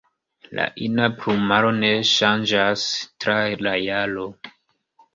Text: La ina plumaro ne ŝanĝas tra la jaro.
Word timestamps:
La 0.59 0.63
ina 0.85 1.09
plumaro 1.19 1.69
ne 1.83 1.93
ŝanĝas 2.15 2.89
tra 3.27 3.39
la 3.69 3.79
jaro. 3.87 4.31